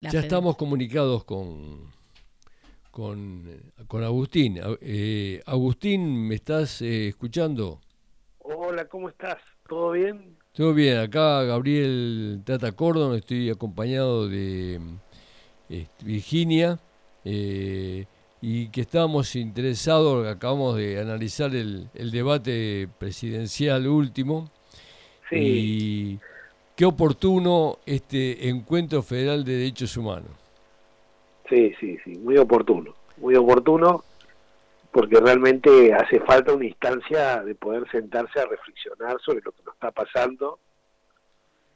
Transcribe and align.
ya 0.00 0.20
estamos 0.20 0.56
comunicados 0.56 1.24
con, 1.24 1.90
con, 2.90 3.44
con 3.86 4.02
Agustín. 4.02 4.58
Eh, 4.80 5.42
Agustín, 5.44 6.26
¿me 6.26 6.36
estás 6.36 6.80
eh, 6.82 7.08
escuchando? 7.08 7.80
Hola, 8.38 8.86
¿cómo 8.86 9.08
estás? 9.08 9.38
¿Todo 9.68 9.92
bien? 9.92 10.36
Todo 10.52 10.74
bien, 10.74 10.98
acá 10.98 11.44
Gabriel 11.44 12.42
Tata 12.44 12.72
Cordon, 12.72 13.14
estoy 13.14 13.50
acompañado 13.50 14.28
de 14.28 14.80
Virginia 16.02 16.80
eh, 17.24 18.06
y 18.40 18.68
que 18.68 18.80
estábamos 18.80 19.36
interesados, 19.36 20.26
acabamos 20.26 20.76
de 20.76 20.98
analizar 20.98 21.54
el, 21.54 21.88
el 21.94 22.10
debate 22.10 22.88
presidencial 22.98 23.86
último. 23.86 24.50
Sí. 25.28 25.36
Y 25.36 26.20
qué 26.80 26.86
oportuno 26.86 27.76
este 27.84 28.48
encuentro 28.48 29.02
federal 29.02 29.44
de 29.44 29.52
derechos 29.52 29.98
humanos. 29.98 30.30
Sí, 31.46 31.74
sí, 31.78 31.98
sí, 32.02 32.16
muy 32.16 32.38
oportuno, 32.38 32.94
muy 33.18 33.34
oportuno, 33.34 34.02
porque 34.90 35.20
realmente 35.20 35.92
hace 35.92 36.20
falta 36.20 36.54
una 36.54 36.64
instancia 36.64 37.42
de 37.42 37.54
poder 37.54 37.86
sentarse 37.90 38.40
a 38.40 38.46
reflexionar 38.46 39.18
sobre 39.20 39.42
lo 39.42 39.52
que 39.52 39.62
nos 39.62 39.74
está 39.74 39.90
pasando 39.90 40.58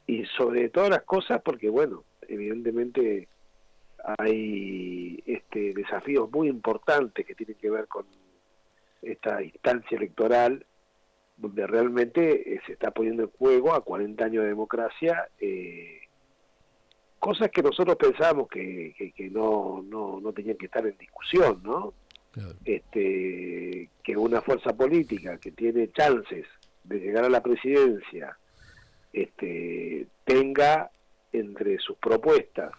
y 0.07 0.25
sobre 0.39 0.71
todas 0.71 0.89
las 0.89 1.03
cosas, 1.03 1.43
porque 1.43 1.69
bueno, 1.69 2.03
evidentemente 2.27 3.29
hay 4.17 5.23
este 5.27 5.75
desafíos 5.75 6.33
muy 6.33 6.49
importantes 6.49 7.27
que 7.27 7.35
tienen 7.35 7.57
que 7.57 7.69
ver 7.69 7.89
con 7.89 8.07
esta 9.03 9.43
instancia 9.43 9.99
electoral 9.99 10.65
donde 11.37 11.67
realmente 11.67 12.55
eh, 12.55 12.61
se 12.67 12.73
está 12.73 12.91
poniendo 12.91 13.25
en 13.25 13.31
juego 13.31 13.75
a 13.75 13.83
40 13.83 14.25
años 14.25 14.43
de 14.43 14.49
democracia 14.49 15.29
eh, 15.41 16.01
cosas 17.19 17.51
que 17.51 17.63
nosotros 17.63 17.97
pensábamos 17.97 18.49
que, 18.49 18.95
que, 19.17 19.31
no, 19.31 19.83
no, 19.83 20.21
no, 20.21 20.33
tenían 20.33 20.57
que 20.57 20.67
estar 20.67 20.87
en 20.87 20.97
discusión, 20.99 21.61
¿no? 21.63 21.95
Este, 22.65 23.89
que 24.03 24.17
una 24.17 24.43
fuerza 24.43 24.77
política 24.77 25.39
que 25.39 25.53
tiene 25.53 25.91
chances 25.93 26.47
de 26.83 26.99
llegar 26.99 27.25
a 27.25 27.31
la 27.31 27.43
presidencia 27.43 28.37
este, 29.13 30.07
tenga 30.25 30.91
entre 31.33 31.79
sus 31.79 31.97
propuestas 31.97 32.73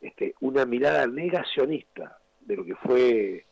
este, 0.00 0.34
una 0.40 0.66
mirada 0.66 1.06
negacionista 1.06 2.18
de 2.40 2.56
lo 2.56 2.64
que 2.64 2.74
fue 2.74 3.46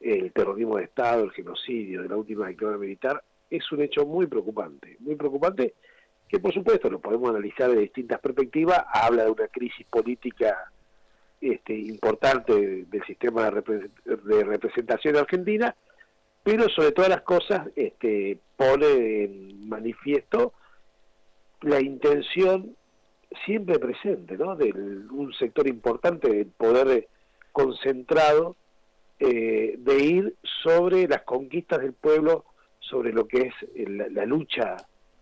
el 0.00 0.32
terrorismo 0.32 0.78
de 0.78 0.84
Estado, 0.84 1.24
el 1.24 1.30
genocidio 1.30 2.02
de 2.02 2.08
la 2.08 2.16
última 2.16 2.48
dictadura 2.48 2.78
militar, 2.78 3.22
es 3.50 3.70
un 3.72 3.82
hecho 3.82 4.04
muy 4.04 4.26
preocupante, 4.26 4.96
muy 5.00 5.14
preocupante 5.16 5.74
que 6.28 6.40
por 6.40 6.52
supuesto 6.52 6.90
lo 6.90 6.98
podemos 6.98 7.30
analizar 7.30 7.70
de 7.70 7.80
distintas 7.80 8.20
perspectivas, 8.20 8.84
habla 8.92 9.24
de 9.24 9.30
una 9.30 9.48
crisis 9.48 9.86
política 9.86 10.70
este, 11.40 11.74
importante 11.74 12.84
del 12.84 13.04
sistema 13.06 13.50
de, 13.50 14.44
representación 14.44 15.16
argentina, 15.16 15.74
pero 16.42 16.68
sobre 16.68 16.92
todas 16.92 17.10
las 17.10 17.22
cosas 17.22 17.68
este, 17.76 18.38
pone 18.56 19.24
en 19.24 19.68
manifiesto 19.68 20.52
la 21.62 21.80
intención 21.80 22.74
siempre 23.44 23.78
presente 23.78 24.36
¿no? 24.36 24.56
de 24.56 24.72
un 24.72 25.32
sector 25.34 25.68
importante 25.68 26.28
del 26.28 26.46
poder 26.46 27.08
concentrado 27.52 28.56
eh, 29.18 29.76
de 29.78 29.98
ir 29.98 30.34
sobre 30.62 31.08
las 31.08 31.22
conquistas 31.22 31.80
del 31.80 31.92
pueblo 31.92 32.44
sobre 32.88 33.12
lo 33.12 33.26
que 33.26 33.52
es 33.52 33.88
la, 33.88 34.24
lucha 34.24 34.76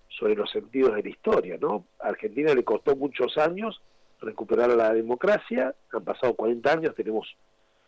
sobre 0.08 0.34
los 0.34 0.50
sentidos 0.50 0.94
de 0.94 1.02
la 1.02 1.08
historia, 1.08 1.58
¿no? 1.60 1.84
A 2.00 2.08
Argentina 2.08 2.54
le 2.54 2.64
costó 2.64 2.94
muchos 2.94 3.36
años 3.38 3.80
recuperar 4.20 4.70
la 4.70 4.92
democracia, 4.92 5.74
han 5.92 6.04
pasado 6.04 6.34
40 6.34 6.72
años, 6.72 6.94
tenemos 6.94 7.36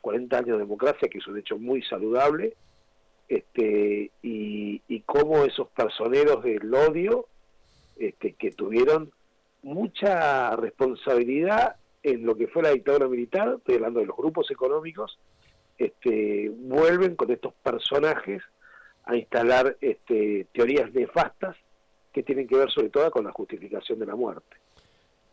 40 0.01 0.37
años 0.37 0.59
de 0.59 0.65
democracia, 0.65 1.09
que 1.09 1.19
es 1.19 1.27
un 1.27 1.39
hecho 1.39 1.59
muy 1.59 1.83
saludable, 1.83 2.55
este, 3.29 4.11
y, 4.23 4.83
y 4.89 5.01
cómo 5.01 5.45
esos 5.45 5.69
personeros 5.69 6.43
del 6.43 6.73
odio, 6.75 7.27
este, 7.97 8.33
que 8.33 8.51
tuvieron 8.51 9.11
mucha 9.63 10.55
responsabilidad 10.57 11.77
en 12.03 12.25
lo 12.25 12.37
que 12.37 12.47
fue 12.47 12.63
la 12.63 12.71
dictadura 12.71 13.09
militar, 13.09 13.55
estoy 13.59 13.77
hablando 13.77 14.01
de 14.01 14.07
los 14.07 14.17
grupos 14.17 14.51
económicos, 14.51 15.19
este, 15.79 16.51
vuelven 16.51 17.17
con 17.17 17.31
estos 17.31 17.53
personajes 17.55 18.43
a 19.07 19.17
instalar 19.17 19.77
este, 19.81 20.47
teorías 20.53 20.93
nefastas 20.93 21.57
que 22.13 22.23
tienen 22.23 22.47
que 22.47 22.57
ver 22.57 22.71
sobre 22.71 22.91
todo 22.91 23.11
con 23.11 23.25
la 23.25 23.33
justificación 23.33 23.99
de 23.99 24.07
la 24.07 24.17
muerte. 24.17 24.57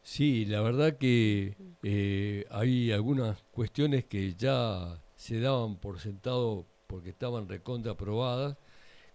Sí, 0.02 0.46
la 0.46 0.62
verdad 0.62 0.98
que 0.98 1.56
eh, 1.82 2.46
hay 2.52 2.92
algunas 2.92 3.42
cuestiones 3.52 4.06
que 4.06 4.34
ya 4.34 5.00
se 5.16 5.40
daban 5.40 5.78
por 5.78 6.00
sentado 6.00 6.66
porque 6.88 7.10
estaban 7.10 7.48
recontra 7.48 7.94
aprobadas, 7.94 8.58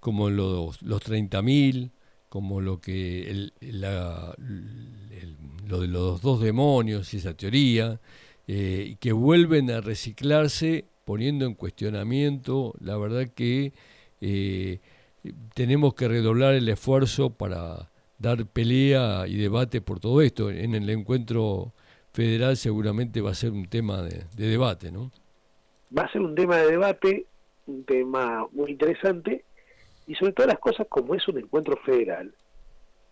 como 0.00 0.30
los, 0.30 0.80
los 0.82 1.02
30.000, 1.02 1.90
como 2.28 2.60
lo 2.60 2.80
que 2.80 3.50
lo 5.66 5.80
de 5.80 5.88
los 5.88 6.22
dos 6.22 6.40
demonios 6.40 7.12
y 7.12 7.18
esa 7.18 7.34
teoría, 7.34 8.00
eh, 8.46 8.96
que 8.98 9.12
vuelven 9.12 9.70
a 9.70 9.80
reciclarse 9.80 10.86
poniendo 11.04 11.44
en 11.44 11.54
cuestionamiento, 11.54 12.74
la 12.80 12.96
verdad 12.96 13.28
que 13.28 13.72
eh, 14.20 14.80
tenemos 15.54 15.94
que 15.94 16.08
redoblar 16.08 16.54
el 16.54 16.68
esfuerzo 16.68 17.30
para 17.30 17.90
dar 18.18 18.46
pelea 18.46 19.26
y 19.26 19.36
debate 19.36 19.80
por 19.80 20.00
todo 20.00 20.22
esto. 20.22 20.50
En 20.50 20.74
el 20.74 20.88
encuentro 20.90 21.72
federal 22.12 22.56
seguramente 22.56 23.20
va 23.20 23.30
a 23.30 23.34
ser 23.34 23.52
un 23.52 23.66
tema 23.66 24.02
de, 24.02 24.24
debate, 24.34 24.90
¿no? 24.90 25.10
Va 25.96 26.02
a 26.02 26.12
ser 26.12 26.20
un 26.20 26.34
tema 26.34 26.56
de 26.56 26.70
debate, 26.70 27.26
un 27.66 27.84
tema 27.84 28.46
muy 28.52 28.72
interesante, 28.72 29.44
y 30.06 30.14
sobre 30.14 30.32
todas 30.32 30.48
las 30.48 30.58
cosas, 30.58 30.86
como 30.88 31.14
es 31.14 31.26
un 31.28 31.38
encuentro 31.38 31.76
federal, 31.84 32.32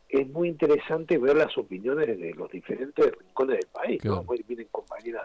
es 0.08 0.28
muy 0.28 0.48
interesante 0.48 1.18
ver 1.18 1.36
las 1.36 1.56
opiniones 1.58 2.06
de 2.06 2.32
los 2.34 2.50
diferentes 2.50 3.12
rincones 3.18 3.58
del 3.58 3.68
país, 3.72 4.04
¿no? 4.04 4.24
Vienen 4.46 4.68
compañeras 4.70 5.24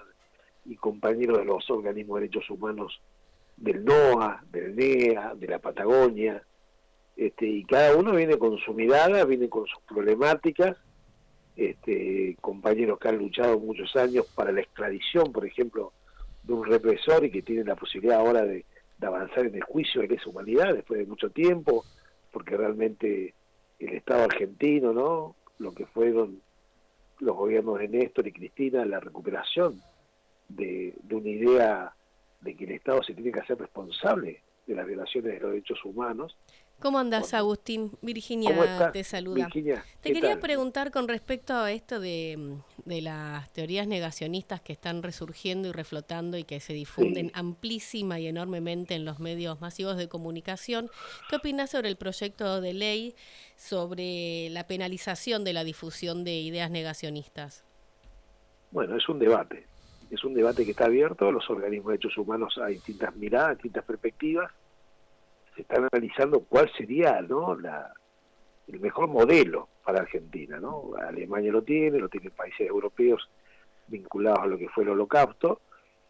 y 0.65 0.75
compañeros 0.75 1.39
de 1.39 1.45
los 1.45 1.69
organismos 1.69 2.15
de 2.19 2.27
derechos 2.27 2.49
humanos 2.49 2.99
del 3.61 3.85
NOA, 3.85 4.43
del 4.51 4.75
NEA, 4.75 5.35
de 5.35 5.47
la 5.47 5.59
Patagonia, 5.59 6.41
este, 7.15 7.45
y 7.45 7.63
cada 7.63 7.95
uno 7.95 8.13
viene 8.13 8.37
con 8.37 8.57
su 8.57 8.73
mirada, 8.73 9.23
viene 9.25 9.47
con 9.47 9.67
sus 9.67 9.81
problemáticas, 9.83 10.75
este, 11.55 12.35
compañeros 12.41 12.97
que 12.97 13.09
han 13.09 13.17
luchado 13.17 13.59
muchos 13.59 13.95
años 13.95 14.25
para 14.33 14.51
la 14.51 14.61
extradición, 14.61 15.31
por 15.31 15.45
ejemplo, 15.45 15.93
de 16.43 16.53
un 16.53 16.65
represor 16.65 17.23
y 17.23 17.29
que 17.29 17.43
tienen 17.43 17.67
la 17.67 17.75
posibilidad 17.75 18.19
ahora 18.19 18.43
de, 18.43 18.65
avanzar 19.01 19.47
en 19.47 19.55
el 19.55 19.63
juicio 19.63 20.01
de 20.01 20.09
lesa 20.09 20.29
humanidad 20.29 20.75
después 20.75 20.99
de 20.99 21.07
mucho 21.07 21.31
tiempo, 21.31 21.83
porque 22.31 22.55
realmente 22.55 23.33
el 23.79 23.93
Estado 23.93 24.25
argentino, 24.25 24.93
¿no? 24.93 25.35
Lo 25.57 25.73
que 25.73 25.87
fueron 25.87 26.39
los 27.19 27.35
gobiernos 27.35 27.79
de 27.79 27.87
Néstor 27.87 28.27
y 28.27 28.31
Cristina, 28.31 28.85
la 28.85 28.99
recuperación 28.99 29.81
de, 30.49 30.93
de 31.01 31.15
una 31.15 31.29
idea 31.29 31.93
de 32.41 32.55
que 32.55 32.65
el 32.65 32.71
Estado 32.71 33.01
se 33.03 33.13
tiene 33.13 33.31
que 33.31 33.39
hacer 33.39 33.57
responsable 33.57 34.41
de 34.67 34.75
las 34.75 34.85
violaciones 34.85 35.33
de 35.33 35.39
los 35.39 35.51
derechos 35.51 35.83
humanos. 35.85 36.35
¿Cómo 36.79 36.97
andas, 36.97 37.35
Agustín? 37.35 37.91
Virginia 38.01 38.91
te 38.91 39.03
saluda. 39.03 39.47
te 39.53 40.13
quería 40.13 40.39
preguntar 40.39 40.89
con 40.89 41.07
respecto 41.07 41.53
a 41.53 41.71
esto 41.71 41.99
de, 41.99 42.57
las 42.85 43.53
teorías 43.53 43.87
negacionistas 43.87 44.61
que 44.61 44.73
están 44.73 45.03
resurgiendo 45.03 45.69
y 45.69 45.73
reflotando 45.73 46.37
y 46.37 46.43
que 46.43 46.59
se 46.59 46.73
difunden 46.73 47.31
amplísima 47.35 48.19
y 48.19 48.25
enormemente 48.25 48.95
en 48.95 49.05
los 49.05 49.19
medios 49.19 49.61
masivos 49.61 49.95
de 49.95 50.09
comunicación. 50.09 50.89
¿Qué 51.29 51.35
opinas 51.35 51.69
sobre 51.69 51.89
el 51.89 51.97
proyecto 51.97 52.61
de 52.61 52.73
ley 52.73 53.13
sobre 53.57 54.49
la 54.49 54.65
penalización 54.65 55.43
de 55.43 55.53
la 55.53 55.63
difusión 55.63 56.23
de 56.23 56.39
ideas 56.39 56.71
negacionistas? 56.71 57.63
Bueno, 58.71 58.97
es 58.97 59.07
un 59.07 59.19
debate 59.19 59.70
es 60.11 60.23
un 60.25 60.33
debate 60.33 60.65
que 60.65 60.71
está 60.71 60.85
abierto, 60.85 61.31
los 61.31 61.49
organismos 61.49 61.87
de 61.87 61.97
derechos 61.97 62.17
humanos 62.17 62.59
hay 62.61 62.73
distintas 62.73 63.15
miradas, 63.15 63.55
distintas 63.55 63.85
perspectivas, 63.85 64.51
se 65.55 65.61
está 65.61 65.77
analizando 65.77 66.41
cuál 66.41 66.69
sería 66.77 67.21
¿no? 67.21 67.55
la, 67.55 67.93
el 68.67 68.79
mejor 68.81 69.07
modelo 69.07 69.69
para 69.85 70.01
Argentina. 70.01 70.59
¿no? 70.59 70.91
Alemania 71.01 71.51
lo 71.51 71.61
tiene, 71.61 71.97
lo 71.97 72.09
tienen 72.09 72.31
países 72.31 72.67
europeos 72.67 73.29
vinculados 73.87 74.39
a 74.39 74.47
lo 74.47 74.57
que 74.57 74.69
fue 74.69 74.83
el 74.83 74.89
holocausto, 74.89 75.61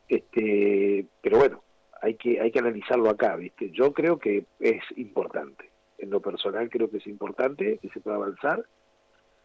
este, 0.08 1.06
pero 1.22 1.38
bueno, 1.38 1.64
hay 2.02 2.16
que, 2.16 2.42
hay 2.42 2.52
que 2.52 2.60
analizarlo 2.60 3.10
acá, 3.10 3.36
¿viste? 3.36 3.70
Yo 3.72 3.94
creo 3.94 4.20
que 4.20 4.46
es 4.60 4.84
importante, 4.98 5.70
en 5.98 6.10
lo 6.10 6.20
personal 6.20 6.70
creo 6.70 6.90
que 6.90 6.98
es 6.98 7.08
importante 7.08 7.78
que 7.78 7.90
se 7.90 8.00
pueda 8.02 8.18
avanzar, 8.18 8.66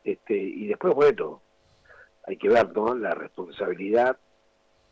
este, 0.04 0.34
y 0.36 0.66
después, 0.66 0.94
bueno, 0.94 1.40
hay 2.26 2.36
que 2.36 2.48
ver 2.48 2.74
¿no? 2.74 2.94
la 2.94 3.14
responsabilidad 3.14 4.18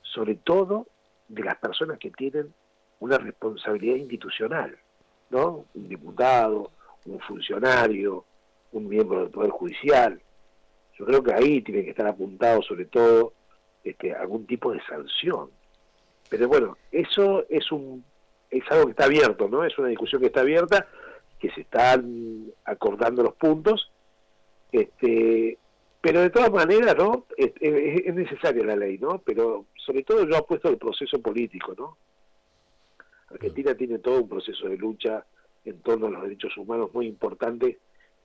sobre 0.05 0.37
todo 0.37 0.87
de 1.29 1.43
las 1.43 1.57
personas 1.57 1.99
que 1.99 2.11
tienen 2.11 2.55
una 3.01 3.19
responsabilidad 3.19 3.97
institucional, 3.97 4.77
¿no? 5.31 5.65
Un 5.75 5.89
diputado, 5.89 6.71
un 7.07 7.19
funcionario, 7.21 8.25
un 8.73 8.89
miembro 8.89 9.21
del 9.21 9.31
Poder 9.31 9.51
Judicial. 9.51 10.21
Yo 10.97 11.05
creo 11.05 11.23
que 11.23 11.35
ahí 11.35 11.61
tiene 11.63 11.83
que 11.83 11.91
estar 11.91 12.07
apuntado 12.07 12.63
sobre 12.63 12.85
todo 12.87 13.33
este, 13.83 14.15
algún 14.15 14.47
tipo 14.47 14.73
de 14.73 14.81
sanción. 14.85 15.51
Pero 16.29 16.49
bueno, 16.49 16.77
eso 16.93 17.45
es 17.49 17.71
un 17.73 18.05
es 18.51 18.63
algo 18.71 18.87
que 18.87 18.91
está 18.93 19.05
abierto, 19.07 19.49
¿no? 19.49 19.65
Es 19.65 19.77
una 19.79 19.89
discusión 19.89 20.21
que 20.21 20.29
está 20.29 20.41
abierta, 20.41 20.87
que 21.41 21.51
se 21.51 21.63
están 21.63 22.47
acordando 22.65 23.23
los 23.23 23.35
puntos, 23.35 23.91
este, 24.71 25.59
pero 26.05 26.21
de 26.21 26.29
todas 26.29 26.53
maneras, 26.53 26.95
¿no? 26.99 27.25
Es, 27.35 27.55
es, 27.63 28.15
necesaria 28.15 28.63
la 28.63 28.77
ley, 28.77 28.99
¿no? 28.99 29.23
Pero 29.25 29.65
sobre 29.75 30.03
todo 30.03 30.29
yo 30.29 30.37
apuesto 30.37 30.69
al 30.69 30.77
proceso 30.77 31.19
político, 31.23 31.75
¿no? 31.79 31.97
Argentina 33.31 33.75
tiene 33.75 33.99
todo 34.01 34.21
un 34.21 34.29
proceso 34.29 34.69
de 34.69 34.77
lucha 34.77 35.25
en 35.65 35.81
torno 35.81 36.09
a 36.09 36.11
los 36.11 36.23
derechos 36.25 36.55
humanos 36.59 36.93
muy 36.93 37.07
importante, 37.07 37.79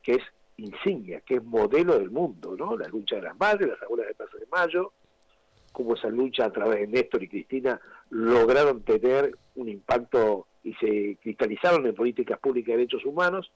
que 0.04 0.16
es 0.16 0.24
insignia, 0.58 1.22
que 1.22 1.36
es 1.36 1.44
modelo 1.46 1.98
del 1.98 2.12
mundo, 2.12 2.54
¿no? 2.58 2.76
La 2.76 2.90
lucha 2.90 3.16
de 3.16 3.22
las 3.22 3.40
madres, 3.40 3.70
las 3.70 3.82
abuelas 3.82 4.08
de 4.08 4.16
Plaza 4.16 4.38
de 4.38 4.48
Mayo, 4.52 4.92
cómo 5.72 5.94
esa 5.94 6.10
lucha 6.10 6.48
a 6.48 6.52
través 6.52 6.82
de 6.82 6.88
Néstor 6.88 7.24
y 7.24 7.30
Cristina 7.30 7.80
lograron 8.10 8.82
tener 8.82 9.38
un 9.56 9.70
impacto 9.70 10.48
y 10.66 10.74
se 10.74 11.18
cristalizaron 11.22 11.86
en 11.86 11.96
políticas 11.96 12.40
públicas 12.40 12.74
de 12.74 12.78
derechos 12.80 13.06
humanos 13.06 13.50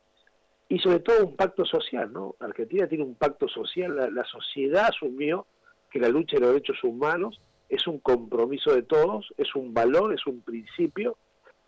y 0.74 0.80
sobre 0.80 1.02
todo 1.02 1.28
un 1.28 1.36
pacto 1.36 1.66
social, 1.66 2.12
¿no? 2.12 2.36
Argentina 2.40 2.88
tiene 2.88 3.04
un 3.04 3.14
pacto 3.14 3.48
social, 3.48 3.96
la, 4.12 4.25
sociedad 4.25 4.88
asumió 4.88 5.46
que 5.92 6.00
la 6.00 6.10
lucha 6.10 6.38
de 6.38 6.40
los 6.40 6.54
derechos 6.54 6.84
humanos 6.84 7.40
es 7.70 7.86
un 7.86 8.00
compromiso 8.00 8.74
de 8.74 8.81
todos, 8.81 9.31
es 9.38 9.54
un 9.54 9.72
valor, 9.72 10.16
es 10.16 10.25
un 10.25 10.42
principio 10.42 11.16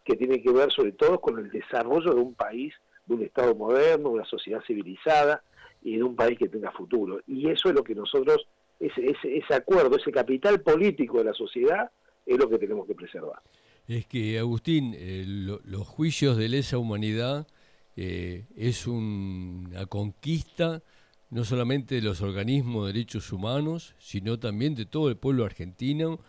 que 0.03 0.15
tiene 0.15 0.41
que 0.41 0.51
ver 0.51 0.71
sobre 0.71 0.93
todo 0.93 1.21
con 1.21 1.37
el 1.37 1.51
desarrollo 1.51 2.15
de 2.15 2.19
un 2.19 2.33
país, 2.33 2.73
de 3.05 3.13
un 3.13 3.21
Estado 3.21 3.53
moderno, 3.53 4.09
de 4.09 4.15
una 4.15 4.25
sociedad 4.25 4.63
civilizada 4.65 5.43
y 5.83 5.97
de 5.97 6.03
un 6.03 6.15
país 6.15 6.39
que 6.39 6.49
tenga 6.49 6.71
futuro. 6.71 7.19
Y 7.27 7.47
eso 7.51 7.69
es 7.69 7.75
lo 7.75 7.83
que 7.83 7.93
nosotros, 7.93 8.47
ese, 8.79 9.05
ese, 9.05 9.37
ese 9.37 9.53
acuerdo, 9.53 9.97
ese 9.97 10.11
capital 10.11 10.61
político 10.61 11.19
de 11.19 11.25
la 11.25 11.33
sociedad, 11.33 11.91
es 12.25 12.39
lo 12.39 12.49
que 12.49 12.57
tenemos 12.57 12.87
que 12.87 12.95
preservar. 12.95 13.39
Es 13.87 14.07
que, 14.07 14.39
Agustín, 14.39 14.95
eh, 14.97 15.25
los 15.27 15.87
juicios 15.87 16.37
de 16.37 16.49
lesa 16.49 16.79
humanidad 16.79 17.45
eh, 17.95 18.45
es 18.55 18.87
una 18.87 19.85
conquista 19.85 20.83
no 21.29 21.43
solamente 21.43 21.95
de 21.95 22.01
los 22.01 22.21
organismos 22.21 22.87
de 22.87 22.93
derechos 22.93 23.31
humanos, 23.31 23.95
sino 23.97 24.39
también 24.39 24.75
de 24.75 24.85
todo 24.85 25.09
el 25.09 25.17
pueblo 25.17 25.45
argentino 25.45 26.19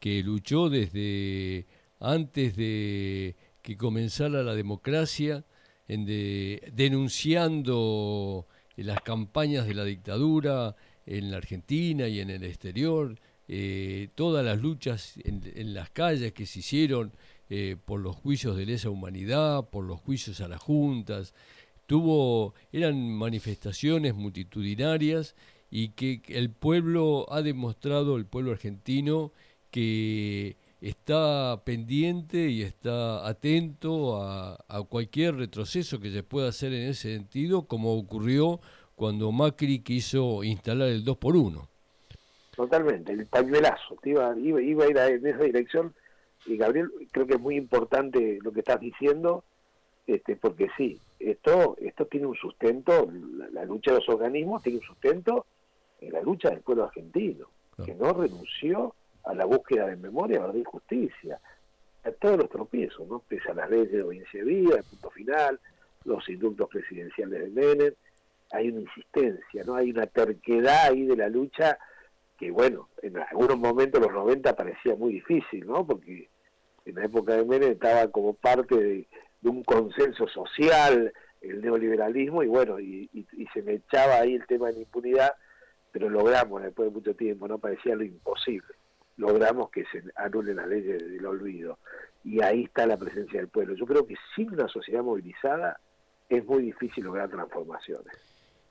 que 0.00 0.22
luchó 0.22 0.68
desde 0.70 1.66
antes 2.00 2.56
de 2.56 3.36
que 3.62 3.76
comenzara 3.76 4.42
la 4.42 4.54
democracia, 4.54 5.44
en 5.88 6.04
denunciando 6.74 8.46
las 8.76 9.00
campañas 9.02 9.66
de 9.66 9.74
la 9.74 9.84
dictadura 9.84 10.74
en 11.06 11.30
la 11.30 11.36
Argentina 11.36 12.08
y 12.08 12.20
en 12.20 12.30
el 12.30 12.42
exterior, 12.44 13.18
eh, 13.48 14.08
todas 14.16 14.44
las 14.44 14.60
luchas 14.60 15.14
en, 15.22 15.72
las 15.72 15.90
calles 15.90 16.32
que 16.32 16.46
se 16.46 16.58
hicieron 16.58 17.12
eh, 17.48 17.76
por 17.84 18.00
los 18.00 18.16
juicios 18.16 18.56
de 18.56 18.66
lesa 18.66 18.90
humanidad, 18.90 19.68
por 19.70 19.84
los 19.84 20.00
juicios 20.00 20.40
a 20.40 20.48
las 20.48 20.60
juntas, 20.60 21.34
tuvo, 21.86 22.54
eran 22.72 23.10
manifestaciones 23.12 24.14
multitudinarias 24.14 25.36
y 25.70 25.90
que 25.90 26.22
el 26.28 26.50
pueblo 26.50 27.26
ha 27.30 27.42
demostrado, 27.42 28.16
el 28.16 28.26
pueblo 28.26 28.52
argentino, 28.52 29.32
que 29.70 30.56
está 30.80 31.62
pendiente 31.64 32.48
y 32.48 32.62
está 32.62 33.26
atento 33.26 34.22
a, 34.22 34.58
cualquier 34.88 35.36
retroceso 35.36 36.00
que 36.00 36.10
se 36.10 36.22
pueda 36.22 36.48
hacer 36.48 36.72
en 36.72 36.88
ese 36.88 37.14
sentido, 37.14 37.66
como 37.66 37.94
ocurrió 37.96 38.60
cuando 38.94 39.30
Macri 39.32 39.80
quiso 39.80 40.42
instalar 40.44 40.88
el 40.88 41.04
2 41.04 41.16
por 41.18 41.36
1 41.36 41.68
Totalmente, 42.56 43.12
el 43.12 43.26
pañuelazo, 43.26 43.96
iba, 44.04 44.34
iba, 44.38 44.62
iba 44.62 44.84
a 44.84 44.88
ir 44.88 44.96
en 44.96 45.26
esa 45.26 45.44
dirección 45.44 45.94
y 46.46 46.56
Gabriel, 46.56 46.90
creo 47.10 47.26
que 47.26 47.34
es 47.34 47.40
muy 47.40 47.56
importante 47.56 48.38
lo 48.42 48.52
que 48.52 48.60
estás 48.60 48.80
diciendo, 48.80 49.44
este, 50.06 50.36
porque 50.36 50.68
sí, 50.76 51.00
esto, 51.18 51.76
esto 51.80 52.06
tiene 52.06 52.26
un 52.26 52.36
sustento, 52.36 53.08
la, 53.52 53.64
lucha 53.64 53.92
de 53.92 53.98
los 53.98 54.08
organismos 54.08 54.62
tiene 54.62 54.78
un 54.78 54.84
sustento 54.84 55.46
en 56.00 56.12
la 56.12 56.22
lucha 56.22 56.50
del 56.50 56.60
pueblo 56.60 56.84
argentino, 56.84 57.48
que 57.84 57.94
no 57.94 58.12
renunció 58.12 58.94
a 59.24 59.34
la 59.34 59.44
búsqueda 59.44 59.88
de 59.88 59.96
memoria, 59.96 60.40
verdad 60.40 60.54
y 60.54 60.64
justicia, 60.64 61.40
a 62.04 62.12
todos 62.12 62.38
los 62.38 62.48
tropiezos, 62.48 63.06
¿no? 63.08 63.18
pese 63.18 63.50
a 63.50 63.54
las 63.54 63.68
leyes 63.68 63.90
de 63.90 64.02
obediencia 64.02 64.44
de 64.44 64.46
vida, 64.46 64.76
el 64.76 64.84
punto 64.84 65.10
final, 65.10 65.60
los 66.04 66.28
indultos 66.28 66.68
presidenciales 66.68 67.40
de 67.40 67.60
Menem, 67.60 67.94
hay 68.52 68.68
una 68.68 68.82
insistencia, 68.82 69.64
no 69.64 69.74
hay 69.74 69.90
una 69.90 70.06
terquedad 70.06 70.86
ahí 70.90 71.04
de 71.04 71.16
la 71.16 71.28
lucha 71.28 71.76
que 72.38 72.50
bueno, 72.50 72.88
en 73.02 73.16
algunos 73.18 73.58
momentos 73.58 74.00
los 74.00 74.12
90 74.12 74.54
parecía 74.54 74.94
muy 74.94 75.14
difícil, 75.14 75.66
¿no? 75.66 75.86
Porque 75.86 76.28
en 76.86 76.94
la 76.94 77.04
época 77.04 77.34
de 77.34 77.44
Menem 77.44 77.72
estaba 77.72 78.08
como 78.10 78.34
parte 78.34 78.76
de, 78.76 79.08
un 79.42 79.62
consenso 79.62 80.26
social 80.26 81.12
el 81.40 81.60
neoliberalismo 81.60 82.42
y 82.42 82.48
bueno, 82.48 82.80
y, 82.80 83.08
y, 83.12 83.46
se 83.54 83.62
me 83.62 83.74
echaba 83.74 84.16
ahí 84.16 84.34
el 84.34 84.46
tema 84.46 84.66
de 84.68 84.72
la 84.72 84.78
impunidad, 84.80 85.34
pero 85.92 86.10
logramos 86.10 86.62
después 86.62 86.88
de 86.88 86.94
mucho 86.94 87.14
tiempo, 87.14 87.46
¿no? 87.46 87.58
Parecía 87.58 87.94
lo 87.94 88.02
imposible 88.02 88.74
logramos 89.16 89.70
que 89.70 89.84
se 89.86 90.02
anulen 90.14 90.56
las 90.56 90.68
leyes 90.68 90.98
del 90.98 91.26
olvido. 91.26 91.78
Y 92.24 92.42
ahí 92.42 92.64
está 92.64 92.86
la 92.86 92.96
presencia 92.96 93.40
del 93.40 93.48
pueblo. 93.48 93.74
Yo 93.74 93.86
creo 93.86 94.06
que 94.06 94.16
sin 94.34 94.52
una 94.52 94.68
sociedad 94.68 95.02
movilizada 95.02 95.78
es 96.28 96.44
muy 96.44 96.64
difícil 96.64 97.04
lograr 97.04 97.28
transformaciones 97.28 98.14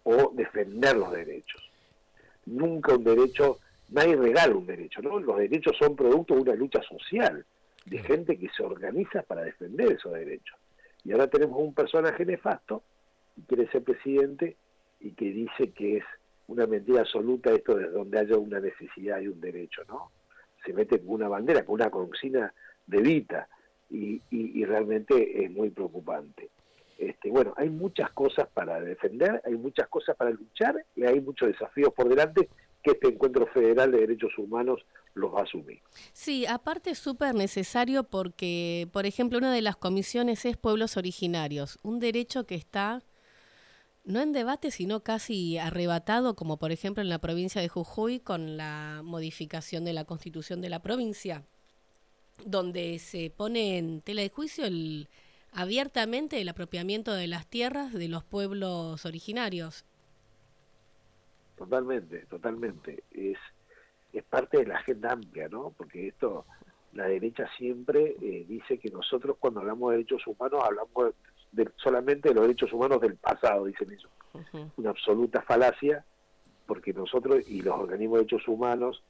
o 0.04 0.32
defender 0.36 0.96
los 0.96 1.12
derechos. 1.12 1.72
Nunca 2.46 2.96
un 2.96 3.04
derecho, 3.04 3.60
nadie 3.90 4.16
regala 4.16 4.56
un 4.56 4.68
derecho, 4.68 5.02
¿no? 5.02 5.20
Los 5.20 5.38
derechos 5.38 5.76
son 5.80 5.96
producto 5.96 6.36
de 6.36 6.42
una 6.42 6.56
lucha 6.56 6.82
social, 6.84 7.46
de 7.86 8.00
gente 8.00 8.38
que 8.38 8.50
se 8.50 8.64
organiza 8.64 9.22
para 9.24 9.44
defender 9.44 9.92
esos 9.92 10.14
derechos. 10.14 10.58
Y 11.04 11.12
ahora 11.12 11.28
tenemos 11.28 11.60
un 11.60 11.74
personaje 11.74 12.26
nefasto 12.26 12.84
que 13.36 13.44
quiere 13.44 13.72
ser 13.72 13.84
presidente 13.84 14.58
y 15.00 15.12
que 15.12 15.26
dice 15.26 15.72
que 15.72 15.98
es 15.98 16.04
una 16.48 16.66
mentira 16.66 17.02
absoluta 17.02 17.52
esto 17.52 17.76
de 17.76 17.90
donde 17.90 18.20
haya 18.20 18.38
una 18.38 18.60
necesidad 18.60 19.20
y 19.20 19.28
un 19.28 19.40
derecho, 19.40 19.84
¿no? 19.88 20.12
se 20.66 20.74
mete 20.74 21.00
con 21.00 21.10
una 21.10 21.28
bandera, 21.28 21.64
con 21.64 21.76
una 21.76 21.90
consigna 21.90 22.54
de 22.88 23.02
Vita, 23.02 23.48
y, 23.90 24.20
y, 24.32 24.66
realmente 24.66 25.46
es 25.46 25.52
muy 25.52 25.70
preocupante. 25.70 26.50
Este, 26.98 27.30
bueno, 27.30 27.54
hay 27.56 27.70
muchas 27.70 28.10
cosas 28.12 28.48
para 28.52 28.82
defender, 28.82 29.42
hay 29.46 29.56
muchas 29.56 29.88
cosas 29.88 30.16
para 30.16 30.32
luchar 30.32 30.84
y 30.96 31.04
hay 31.04 31.22
muchos 31.22 31.50
desafíos 31.50 31.94
por 31.94 32.10
delante 32.10 32.50
que 32.82 32.92
este 32.92 33.10
encuentro 33.10 33.46
federal 33.48 33.92
de 33.92 34.00
derechos 34.00 34.36
humanos 34.38 34.84
los 35.16 35.34
va 35.34 35.40
a 35.40 35.44
asumir. 35.44 35.82
Sí, 36.14 36.46
aparte 36.46 36.92
es 36.92 37.00
súper 37.00 37.34
necesario 37.34 38.04
porque, 38.04 38.88
por 38.92 39.06
ejemplo, 39.06 39.40
una 39.40 39.52
de 39.52 39.62
las 39.62 39.76
comisiones 39.76 40.46
es 40.46 40.58
pueblos 40.58 40.98
originarios, 40.98 41.80
un 41.82 42.00
derecho 42.00 42.46
que 42.46 42.56
está 42.56 43.02
no 44.06 44.22
en 44.22 44.34
debate, 44.34 44.70
sino 44.70 45.02
casi 45.02 45.58
arrebatado, 45.58 46.36
como 46.36 46.58
por 46.58 46.72
ejemplo 46.72 47.02
en 47.02 47.10
la 47.10 47.20
provincia 47.20 47.60
de 47.60 47.70
Jujuy 47.70 48.20
con 48.20 48.56
la 48.56 49.02
modificación 49.04 49.84
de 49.84 49.94
la 49.94 50.06
constitución 50.06 50.62
de 50.62 50.70
la 50.70 50.82
provincia, 50.82 51.44
donde 52.46 53.00
se 53.00 53.32
pone 53.32 53.78
en 53.78 54.02
tela 54.02 54.22
de 54.22 54.30
juicio 54.30 54.66
el, 54.66 55.10
abiertamente 55.52 56.40
el 56.40 56.50
apropiamiento 56.50 57.14
de 57.14 57.28
las 57.28 57.48
tierras 57.48 57.94
de 57.94 58.08
los 58.08 58.24
pueblos 58.24 59.06
originarios. 59.06 59.86
Totalmente, 61.58 62.26
totalmente. 62.28 63.04
Es, 63.12 63.38
es 64.16 64.24
parte 64.24 64.58
de 64.58 64.66
la 64.66 64.78
agenda 64.78 65.12
amplia, 65.12 65.48
¿no? 65.50 65.74
Porque 65.78 66.08
esto, 66.08 66.46
la 66.94 67.06
derecha 67.08 67.48
siempre 67.58 68.16
eh, 68.22 68.46
dice 68.48 68.78
que 68.78 68.90
nosotros 68.90 69.38
cuando 69.40 69.60
hablamos 69.60 69.92
de 69.92 69.98
derechos 69.98 70.26
humanos 70.26 70.64
hablamos 70.64 71.14
solamente 71.78 72.30
de 72.30 72.36
los 72.36 72.44
derechos 72.44 72.74
humanos 72.74 73.02
del 73.02 73.16
pasado, 73.16 73.66
dicen 73.66 73.92
ellos. 73.92 74.12
Una 74.78 74.90
absoluta 74.90 75.42
falacia, 75.42 76.04
porque 76.66 76.94
nosotros 76.94 77.48
y 77.48 77.62
los 77.62 77.76
organismos 77.78 78.20
de 78.20 78.26
derechos 78.26 78.48
humanos, 78.48 79.04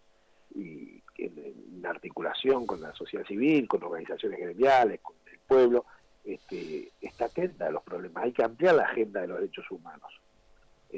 y 0.53 1.01
en, 1.17 1.83
articulación 1.85 2.65
con 2.65 2.81
la 2.81 2.93
sociedad 2.93 3.25
civil, 3.25 3.67
con 3.67 3.83
organizaciones 3.83 4.39
gremiales, 4.39 4.99
con 5.01 5.15
el 5.31 5.39
pueblo, 5.39 5.85
este, 6.23 6.91
está 6.99 7.25
atenta 7.25 7.67
a 7.67 7.71
los 7.71 7.83
problemas. 7.83 8.23
Hay 8.23 8.31
que 8.31 8.43
ampliar 8.43 8.75
la 8.75 8.83
agenda 8.83 9.21
de 9.21 9.27
los 9.27 9.37
derechos 9.37 9.69
humanos. 9.69 10.11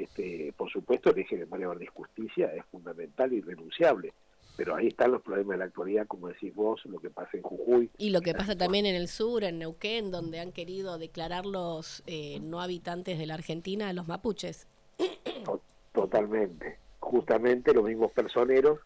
Este, 0.02 0.52
por 0.56 0.70
supuesto, 0.70 1.10
el 1.10 1.18
eje 1.18 1.36
de 1.36 1.46
María 1.46 1.68
de 1.68 1.86
Justicia 1.86 2.52
es 2.54 2.64
fundamental 2.66 3.32
y 3.32 3.36
irrenunciable 3.36 4.12
pero 4.58 4.74
ahí 4.74 4.88
están 4.88 5.12
los 5.12 5.22
problemas 5.22 5.54
de 5.54 5.58
la 5.58 5.64
actualidad, 5.66 6.08
como 6.08 6.26
decís 6.26 6.52
vos, 6.52 6.84
lo 6.86 6.98
que 6.98 7.10
pasa 7.10 7.30
en 7.34 7.42
Jujuy. 7.42 7.90
Y 7.96 8.10
lo 8.10 8.20
que 8.20 8.34
pasa 8.34 8.56
también 8.58 8.86
en 8.86 8.96
el 8.96 9.06
sur, 9.06 9.44
en 9.44 9.60
Neuquén, 9.60 10.10
donde 10.10 10.40
han 10.40 10.50
querido 10.50 10.98
declarar 10.98 11.46
los 11.46 12.02
eh, 12.08 12.40
no 12.40 12.60
habitantes 12.60 13.20
de 13.20 13.26
la 13.26 13.34
Argentina 13.34 13.92
los 13.92 14.08
mapuches. 14.08 14.66
Totalmente. 15.92 16.76
Justamente 16.98 17.72
los 17.72 17.84
mismos 17.84 18.10
personeros 18.10 18.80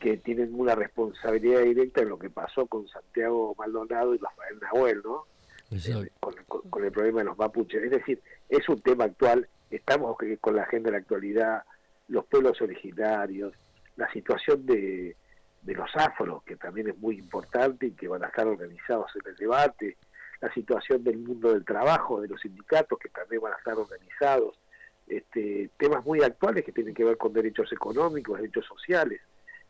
que 0.00 0.16
tienen 0.16 0.58
una 0.58 0.74
responsabilidad 0.74 1.60
directa 1.60 2.00
en 2.00 2.08
lo 2.08 2.18
que 2.18 2.30
pasó 2.30 2.64
con 2.64 2.88
Santiago 2.88 3.54
Maldonado 3.58 4.14
y 4.14 4.18
Rafael 4.18 4.58
Nahuel, 4.58 5.02
¿no? 5.04 5.26
Eh, 5.70 6.08
con, 6.18 6.34
con, 6.70 6.82
el 6.82 6.92
problema 6.92 7.18
de 7.18 7.26
los 7.26 7.36
mapuches. 7.36 7.82
Es 7.82 7.90
decir, 7.90 8.22
es 8.48 8.66
un 8.70 8.80
tema 8.80 9.04
actual, 9.04 9.46
estamos 9.70 10.16
con 10.40 10.56
la 10.56 10.62
agenda 10.62 10.88
de 10.88 10.92
la 10.92 10.98
actualidad, 10.98 11.64
los 12.08 12.24
pueblos 12.26 12.60
originarios, 12.60 13.52
la 13.96 14.10
situación 14.12 14.66
de, 14.66 15.16
los 15.62 15.90
afros, 15.96 16.42
que 16.44 16.56
también 16.56 16.88
es 16.88 16.98
muy 16.98 17.18
importante 17.18 17.86
y 17.86 17.92
que 17.92 18.08
van 18.08 18.22
a 18.24 18.28
estar 18.28 18.46
organizados 18.46 19.10
en 19.16 19.30
el 19.30 19.36
debate, 19.36 19.96
la 20.40 20.52
situación 20.52 21.02
del 21.02 21.18
mundo 21.18 21.52
del 21.52 21.64
trabajo, 21.64 22.20
de 22.20 22.28
los 22.28 22.40
sindicatos, 22.40 22.98
que 22.98 23.08
también 23.08 23.40
van 23.40 23.54
a 23.54 23.56
estar 23.56 23.74
organizados, 23.74 24.58
este, 25.06 25.70
temas 25.78 26.04
muy 26.04 26.22
actuales 26.22 26.64
que 26.64 26.72
tienen 26.72 26.94
que 26.94 27.04
ver 27.04 27.16
con 27.16 27.32
derechos 27.32 27.72
económicos, 27.72 28.38
derechos 28.38 28.66
sociales. 28.66 29.20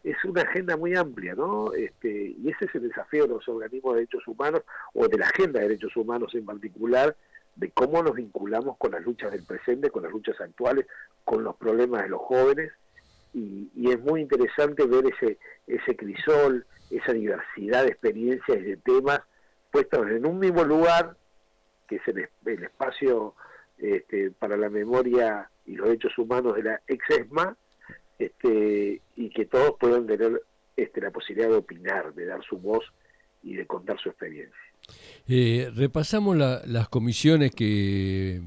Es 0.02 0.22
una 0.24 0.42
agenda 0.42 0.76
muy 0.76 0.94
amplia, 0.96 1.34
¿no? 1.34 1.72
Este, 1.72 2.34
y 2.36 2.50
ese 2.50 2.66
es 2.66 2.74
el 2.74 2.88
desafío 2.88 3.24
de 3.24 3.34
los 3.34 3.48
organismos 3.48 3.94
de 3.94 4.00
derechos 4.00 4.26
humanos, 4.26 4.62
o 4.94 5.06
de 5.08 5.16
la 5.16 5.26
agenda 5.26 5.60
de 5.60 5.68
derechos 5.68 5.96
humanos 5.96 6.34
en 6.34 6.44
particular, 6.44 7.16
de 7.56 7.70
cómo 7.70 8.02
nos 8.02 8.14
vinculamos 8.14 8.76
con 8.78 8.92
las 8.92 9.02
luchas 9.02 9.32
del 9.32 9.44
presente, 9.44 9.90
con 9.90 10.02
las 10.02 10.12
luchas 10.12 10.40
actuales, 10.40 10.86
con 11.24 11.44
los 11.44 11.56
problemas 11.56 12.02
de 12.02 12.08
los 12.08 12.20
jóvenes, 12.20 12.72
y, 13.32 13.90
es 13.90 14.00
muy 14.00 14.20
interesante 14.20 14.86
ver 14.86 15.04
ese, 15.06 15.38
ese 15.66 15.96
crisol, 15.96 16.64
esa 16.90 17.12
diversidad 17.12 17.82
de 17.82 17.90
experiencias 17.90 18.58
y 18.58 18.62
de 18.62 18.76
temas 18.76 19.20
puestos 19.70 20.08
en 20.08 20.24
un 20.24 20.38
mismo 20.38 20.64
lugar, 20.64 21.16
que 21.88 21.96
es 21.96 22.02
el, 22.08 22.28
espacio 22.62 23.34
este, 23.78 24.30
para 24.30 24.56
la 24.56 24.70
memoria 24.70 25.50
y 25.66 25.74
los 25.74 25.88
derechos 25.88 26.16
humanos 26.16 26.54
de 26.54 26.62
la 26.62 26.80
ex-ESMA, 26.86 27.56
este, 28.18 29.00
y 29.16 29.30
que 29.30 29.46
todos 29.46 29.74
puedan 29.78 30.06
tener 30.06 30.40
este, 30.76 31.00
la 31.00 31.10
posibilidad 31.10 31.50
de 31.50 31.56
opinar, 31.56 32.14
de 32.14 32.26
dar 32.26 32.42
su 32.44 32.58
voz 32.58 32.84
y 33.42 33.56
de 33.56 33.66
contar 33.66 33.98
su 33.98 34.10
experiencia. 34.10 34.56
Eh, 35.26 35.70
repasamos 35.74 36.36
las 36.36 36.88
comisiones 36.88 37.52
que, 37.52 38.42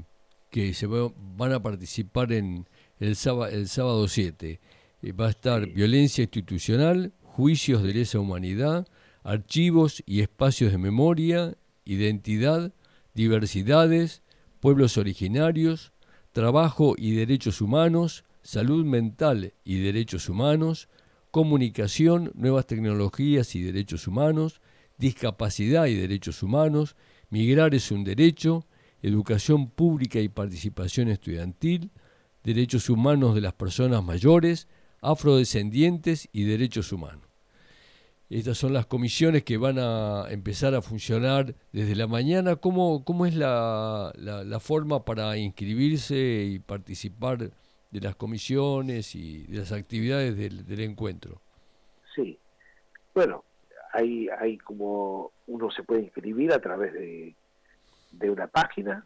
que 0.50 0.74
se 0.74 0.86
van 0.86 1.52
a 1.52 1.62
participar 1.62 2.32
en 2.32 2.68
el 3.00 3.16
sábado, 3.16 3.52
el 3.52 3.68
sábado 3.68 4.08
7. 4.08 4.60
Eh, 5.02 5.12
va 5.12 5.26
a 5.26 5.30
estar 5.30 5.66
violencia 5.66 6.22
institucional, 6.22 7.12
juicios 7.22 7.82
de 7.82 7.94
lesa 7.94 8.18
humanidad, 8.18 8.86
archivos 9.22 10.02
y 10.06 10.20
espacios 10.20 10.72
de 10.72 10.78
memoria, 10.78 11.56
identidad, 11.84 12.72
diversidades, 13.14 14.22
pueblos 14.60 14.96
originarios, 14.96 15.92
trabajo 16.32 16.94
y 16.96 17.12
derechos 17.12 17.60
humanos, 17.60 18.24
salud 18.42 18.84
mental 18.84 19.54
y 19.64 19.80
derechos 19.80 20.28
humanos, 20.28 20.88
comunicación, 21.30 22.32
nuevas 22.34 22.66
tecnologías 22.66 23.54
y 23.54 23.62
derechos 23.62 24.06
humanos, 24.06 24.60
discapacidad 24.98 25.86
y 25.86 25.94
derechos 25.94 26.42
humanos, 26.42 26.96
migrar 27.30 27.74
es 27.74 27.90
un 27.90 28.04
derecho, 28.04 28.66
educación 29.00 29.70
pública 29.70 30.20
y 30.20 30.28
participación 30.28 31.08
estudiantil, 31.08 31.90
derechos 32.42 32.90
humanos 32.90 33.34
de 33.34 33.40
las 33.40 33.54
personas 33.54 34.02
mayores, 34.02 34.68
afrodescendientes 35.00 36.28
y 36.32 36.44
derechos 36.44 36.92
humanos. 36.92 37.28
Estas 38.30 38.58
son 38.58 38.74
las 38.74 38.84
comisiones 38.84 39.42
que 39.42 39.56
van 39.56 39.78
a 39.78 40.26
empezar 40.28 40.74
a 40.74 40.82
funcionar 40.82 41.54
desde 41.72 41.96
la 41.96 42.06
mañana. 42.06 42.56
¿Cómo, 42.56 43.02
cómo 43.02 43.24
es 43.24 43.34
la, 43.34 44.12
la, 44.16 44.60
forma 44.60 45.02
para 45.06 45.38
inscribirse 45.38 46.44
y 46.44 46.58
participar 46.58 47.38
de 47.38 48.00
las 48.00 48.16
comisiones 48.16 49.14
y 49.14 49.44
de 49.44 49.58
las 49.58 49.72
actividades 49.72 50.36
del, 50.36 50.66
del 50.66 50.80
encuentro? 50.80 51.40
Sí, 52.14 52.38
bueno, 53.14 53.44
hay, 53.92 54.28
hay 54.28 54.58
como 54.58 55.32
uno 55.46 55.70
se 55.70 55.82
puede 55.82 56.02
inscribir 56.02 56.52
a 56.52 56.60
través 56.60 56.92
de, 56.92 57.34
de 58.12 58.30
una 58.30 58.46
página. 58.46 59.04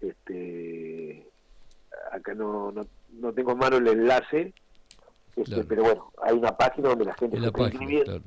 Este, 0.00 1.26
acá 2.12 2.34
no, 2.34 2.72
no, 2.72 2.86
no 3.12 3.32
tengo 3.32 3.52
en 3.52 3.58
mano 3.58 3.76
el 3.78 3.88
enlace, 3.88 4.52
este, 5.36 5.64
pero 5.64 5.82
bueno, 5.82 6.12
hay 6.22 6.34
una 6.34 6.56
página 6.56 6.90
donde 6.90 7.04
la 7.04 7.14
gente 7.14 7.40
se 7.40 7.52
puede 7.52 7.70
inscribir 7.70 8.22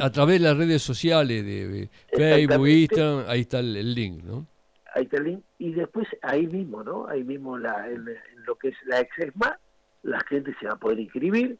a, 0.00 0.10
través 0.10 0.40
de 0.40 0.48
las 0.48 0.56
redes 0.56 0.82
sociales 0.82 1.44
de 1.44 1.88
Facebook, 2.12 2.68
Instagram, 2.68 3.24
ahí 3.28 3.40
está 3.40 3.58
el, 3.60 3.94
link, 3.94 4.22
¿no? 4.22 4.46
Ahí 4.94 5.04
está 5.04 5.16
el 5.18 5.24
link. 5.24 5.40
Y 5.58 5.72
después 5.72 6.06
ahí 6.22 6.46
mismo, 6.46 6.84
¿no? 6.84 7.08
Ahí 7.08 7.24
mismo 7.24 7.58
la, 7.58 7.88
en, 7.88 8.04
lo 8.46 8.56
que 8.56 8.68
es 8.68 8.76
la 8.86 9.00
Exesma, 9.00 9.58
la 10.02 10.20
gente 10.28 10.54
se 10.60 10.66
va 10.66 10.74
a 10.74 10.78
poder 10.78 11.00
inscribir 11.00 11.58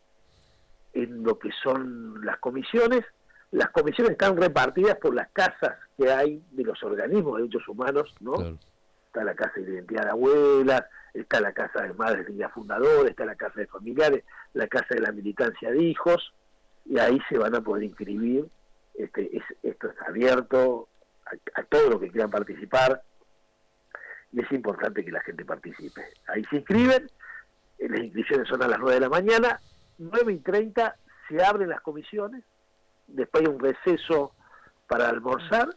en 0.95 1.23
lo 1.23 1.39
que 1.39 1.51
son 1.63 2.25
las 2.25 2.39
comisiones. 2.39 3.05
Las 3.51 3.71
comisiones 3.71 4.13
están 4.13 4.37
repartidas 4.37 4.97
por 4.97 5.15
las 5.15 5.29
casas 5.33 5.77
que 5.97 6.11
hay 6.11 6.43
de 6.53 6.65
los 6.65 6.83
organismos 6.83 7.37
de 7.37 7.43
derechos 7.43 7.69
humanos, 7.69 8.15
¿no? 8.21 8.59
Está 9.07 9.23
la 9.23 9.35
casa 9.35 9.61
de 9.61 9.73
identidad 9.73 10.05
de 10.05 10.11
abuelas, 10.11 10.85
está 11.13 11.41
la 11.41 11.53
casa 11.53 11.83
de 11.83 11.93
madres 11.95 12.27
de 12.27 12.49
fundadores, 12.49 13.11
está 13.11 13.25
la 13.25 13.37
casa 13.37 13.61
de 13.61 13.67
familiares, 13.67 14.25
la 14.55 14.67
casa 14.67 14.89
de 14.91 15.01
la 15.01 15.13
militancia 15.13 15.71
de 15.71 15.83
hijos, 15.83 16.33
y 16.85 16.99
ahí 16.99 17.21
se 17.29 17.39
van 17.39 17.55
a 17.55 17.61
poder 17.61 17.85
inscribir. 17.85 18.47
Este, 18.95 19.43
esto 19.63 19.89
está 19.89 20.07
abierto 20.07 20.89
a, 21.55 21.63
todos 21.65 21.91
los 21.91 22.01
que 22.01 22.11
quieran 22.11 22.31
participar 22.31 23.03
y 24.33 24.41
es 24.41 24.53
importante 24.53 25.05
que 25.05 25.13
la 25.13 25.21
gente 25.21 25.45
participe. 25.45 26.03
Ahí 26.27 26.45
se 26.51 26.57
inscriben, 26.57 27.11
eh, 27.79 27.89
las 27.89 28.01
inscripciones 28.01 28.49
son 28.49 28.63
a 28.63 28.69
las 28.69 28.79
9 28.79 28.95
de 28.95 29.01
la 29.01 29.09
mañana, 29.09 29.61
9 29.99 30.33
y 30.33 30.39
30 30.39 30.97
se 31.29 31.43
abren 31.43 31.69
las 31.69 31.81
comisiones, 31.81 32.45
después 33.07 33.43
hay 33.43 33.53
un 33.53 33.61
receso 33.61 34.33
para 34.87 35.09
almorzar, 35.09 35.69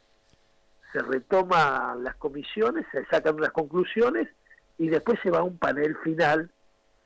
se 0.92 1.00
retoman 1.00 2.04
las 2.04 2.16
comisiones, 2.16 2.86
se 2.92 3.06
sacan 3.06 3.36
unas 3.36 3.52
conclusiones 3.52 4.28
y 4.78 4.90
después 4.90 5.20
se 5.22 5.32
va 5.32 5.40
a 5.40 5.44
un 5.44 5.58
panel 5.58 5.96
final 5.98 6.52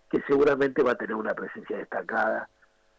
que 0.09 0.21
seguramente 0.27 0.83
va 0.83 0.91
a 0.91 0.95
tener 0.95 1.15
una 1.15 1.33
presencia 1.33 1.77
destacada 1.77 2.49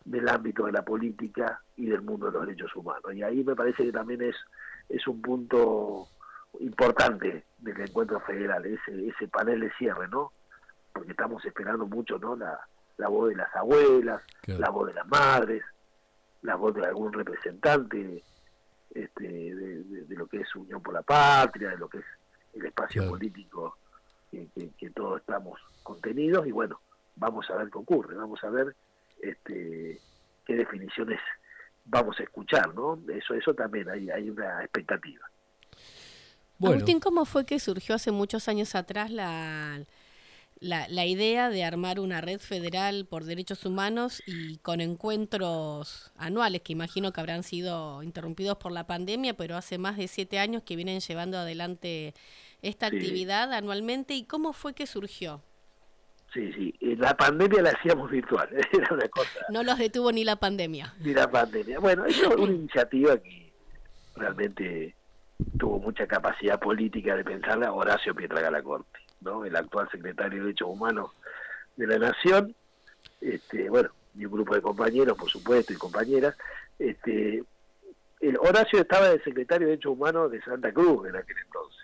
del 0.05 0.29
ámbito 0.29 0.65
de 0.67 0.73
la 0.73 0.83
política 0.83 1.61
y 1.77 1.87
del 1.87 2.03
mundo 2.03 2.27
de 2.27 2.33
los 2.33 2.47
derechos 2.47 2.75
humanos. 2.75 3.15
Y 3.15 3.23
ahí 3.23 3.45
me 3.45 3.55
parece 3.55 3.85
que 3.85 3.93
también 3.93 4.23
es, 4.23 4.37
es 4.89 5.07
un 5.07 5.21
punto 5.21 6.09
importante 6.61 7.45
del 7.59 7.81
encuentro 7.81 8.21
federal, 8.21 8.65
ese, 8.67 9.09
ese 9.09 9.29
panel 9.29 9.61
de 9.61 9.73
cierre, 9.75 10.09
¿no? 10.09 10.33
Porque 10.93 11.13
estamos 11.13 11.45
esperando 11.45 11.87
mucho, 11.87 12.19
¿no? 12.19 12.35
La, 12.35 12.59
la 12.99 13.09
voz 13.09 13.31
de 13.31 13.37
las 13.37 13.55
abuelas, 13.55 14.23
la 14.47 14.71
voz 14.71 14.89
de 14.89 14.95
las 14.95 15.07
madres, 15.07 15.63
la 16.43 16.57
voz 16.57 16.75
de 16.75 16.87
algún 16.87 17.13
representante 17.13 18.23
este, 18.95 19.25
de, 19.25 20.17
lo 20.17 20.27
que 20.27 20.39
es 20.41 20.55
Unión 20.55 20.83
por 20.83 20.95
la 20.95 21.03
Patria, 21.03 21.71
de 21.71 21.79
lo 21.79 21.89
que 21.89 21.99
es 21.99 22.05
el 22.55 22.67
espacio 22.67 23.09
político 23.09 23.77
que, 24.31 24.49
que 24.77 24.91
todos 24.91 25.21
estamos 25.21 25.61
contenidos 25.83 26.47
y 26.47 26.53
bueno, 26.53 26.81
vamos 27.17 27.49
a 27.51 27.57
ver 27.57 27.71
qué 27.71 27.79
ocurre, 27.79 28.15
vamos 28.15 28.43
a 28.45 28.51
ver 28.51 28.75
este, 29.21 30.01
qué 30.45 30.55
definiciones 30.55 31.21
vamos 31.85 32.19
a 32.21 32.23
escuchar, 32.23 32.75
¿no? 32.75 32.99
Eso, 33.09 33.35
eso 33.35 33.55
también 33.55 33.89
hay, 33.89 34.11
hay 34.11 34.31
una 34.31 34.63
expectativa. 34.63 35.27
Agustín, 36.63 37.01
¿cómo 37.01 37.25
fue 37.25 37.45
que 37.45 37.59
surgió 37.59 37.97
hace 37.97 38.13
muchos 38.13 38.47
años 38.49 38.77
atrás 38.77 39.11
la, 39.11 39.81
la, 40.63 40.87
la, 40.89 41.05
idea 41.07 41.51
de 41.51 41.65
armar 41.65 42.01
una 42.01 42.21
red 42.21 42.39
federal 42.39 43.07
por 43.07 43.25
derechos 43.25 43.67
humanos 43.67 44.23
y 44.27 44.59
con 44.59 44.81
encuentros 44.81 46.13
anuales, 46.17 46.63
que 46.63 46.73
imagino 46.73 47.13
que 47.13 47.21
habrán 47.21 47.43
sido 47.43 48.03
interrumpidos 48.03 48.57
por 48.59 48.73
la 48.73 48.87
pandemia, 48.87 49.35
pero 49.35 49.57
hace 49.57 49.79
más 49.79 49.97
de 49.97 50.09
siete 50.09 50.39
años 50.39 50.63
que 50.63 50.77
vienen 50.77 51.01
llevando 51.01 51.39
adelante 51.39 52.15
esta 52.63 52.87
actividad 52.87 53.53
anualmente? 53.53 54.15
¿Y 54.15 54.25
cómo 54.25 54.53
fue 54.53 54.73
que 54.75 54.87
surgió? 54.87 55.43
Sí, 56.33 56.51
sí. 56.55 56.75
La 56.97 57.15
pandemia 57.17 57.61
la 57.63 57.71
hacíamos 57.71 58.11
virtual, 58.11 58.49
era 58.73 58.89
una 58.91 59.09
cosa. 59.09 59.41
No 59.51 59.63
los 59.63 59.79
detuvo 59.79 60.13
ni 60.13 60.25
la 60.25 60.37
pandemia. 60.37 60.95
Ni 61.01 61.13
la 61.13 61.31
pandemia. 61.31 61.79
Bueno, 61.79 62.07
es 62.07 62.23
una 62.23 62.53
iniciativa 62.53 63.19
que 63.19 63.53
realmente 64.17 64.95
tuvo 65.59 65.79
mucha 65.79 66.07
capacidad 66.07 66.59
política 66.59 67.17
de 67.17 67.25
pensarla 67.25 67.73
Horacio 67.73 68.15
Pietragalacorte, 68.15 68.99
El 69.45 69.57
actual 69.57 69.89
secretario 69.91 70.39
de 70.39 70.45
Derechos 70.47 70.69
Humanos 70.69 71.11
de 71.77 71.87
la 71.87 71.99
Nación, 71.99 72.55
este, 73.21 73.69
bueno, 73.69 73.91
y 74.17 74.27
un 74.27 74.33
grupo 74.33 74.55
de 74.55 74.63
compañeros, 74.63 75.17
por 75.17 75.31
supuesto, 75.31 75.73
y 75.73 75.77
compañeras. 75.77 76.37
Este, 76.79 77.43
el 78.21 78.37
Horacio 78.39 78.81
estaba 78.81 79.09
de 79.09 79.23
secretario 79.23 79.67
de 79.67 79.73
Derechos 79.73 79.93
Humanos 79.93 80.31
de 80.31 80.43
Santa 80.43 80.73
Cruz 80.73 81.09
en 81.09 81.17
aquel 81.17 81.37
entonces 81.45 81.83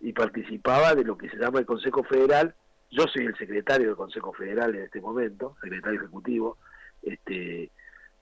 y 0.00 0.12
participaba 0.12 0.94
de 0.94 1.04
lo 1.04 1.18
que 1.18 1.28
se 1.28 1.36
llama 1.36 1.58
el 1.58 1.66
Consejo 1.66 2.02
Federal 2.04 2.54
yo 2.90 3.04
soy 3.06 3.26
el 3.26 3.36
secretario 3.36 3.88
del 3.88 3.96
Consejo 3.96 4.32
Federal 4.32 4.74
en 4.74 4.82
este 4.82 5.00
momento, 5.00 5.56
secretario 5.62 6.00
ejecutivo, 6.00 6.58
este, 7.02 7.70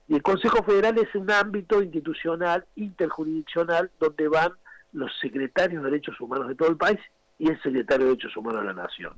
y 0.07 0.15
el 0.15 0.21
Consejo 0.21 0.63
Federal 0.63 0.97
es 0.99 1.13
un 1.15 1.31
ámbito 1.31 1.81
institucional, 1.81 2.65
interjurisdiccional, 2.75 3.89
donde 3.99 4.27
van 4.27 4.51
los 4.93 5.11
secretarios 5.19 5.83
de 5.83 5.89
derechos 5.89 6.19
humanos 6.21 6.47
de 6.47 6.55
todo 6.55 6.69
el 6.69 6.77
país 6.77 6.99
y 7.39 7.49
el 7.49 7.61
secretario 7.61 8.05
de 8.05 8.11
derechos 8.11 8.37
humanos 8.37 8.61
de 8.61 8.67
la 8.67 8.73
nación. 8.73 9.13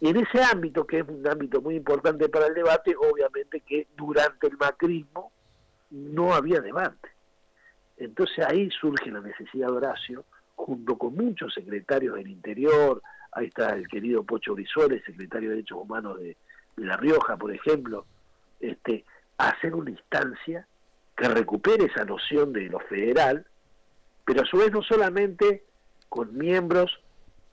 Y 0.00 0.08
en 0.08 0.16
ese 0.18 0.42
ámbito, 0.42 0.86
que 0.86 1.00
es 1.00 1.08
un 1.08 1.26
ámbito 1.26 1.60
muy 1.60 1.76
importante 1.76 2.28
para 2.28 2.46
el 2.46 2.54
debate, 2.54 2.94
obviamente 2.96 3.60
que 3.60 3.88
durante 3.96 4.46
el 4.46 4.56
macrismo 4.56 5.32
no 5.90 6.34
había 6.34 6.60
debate. 6.60 7.10
Entonces 7.96 8.44
ahí 8.46 8.70
surge 8.70 9.10
la 9.10 9.20
necesidad 9.20 9.68
de 9.68 9.72
Horacio, 9.72 10.24
junto 10.54 10.96
con 10.96 11.14
muchos 11.14 11.52
secretarios 11.54 12.14
del 12.16 12.28
interior, 12.28 13.02
ahí 13.32 13.46
está 13.46 13.74
el 13.74 13.88
querido 13.88 14.22
Pocho 14.22 14.54
Brizuela, 14.54 14.96
secretario 15.04 15.50
de 15.50 15.56
Derechos 15.56 15.78
Humanos 15.78 16.18
de, 16.20 16.36
La 16.76 16.96
Rioja, 16.96 17.36
por 17.36 17.54
ejemplo, 17.54 18.04
este, 18.60 19.04
hacer 19.38 19.74
una 19.74 19.90
instancia 19.90 20.66
que 21.16 21.28
recupere 21.28 21.86
esa 21.86 22.04
noción 22.04 22.52
de 22.52 22.68
lo 22.68 22.80
federal, 22.80 23.46
pero 24.26 24.42
a 24.42 24.46
su 24.46 24.58
vez 24.58 24.70
no 24.72 24.82
solamente 24.82 25.64
con 26.10 26.36
miembros 26.36 27.00